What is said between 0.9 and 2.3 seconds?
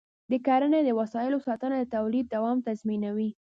وسایلو ساتنه د تولید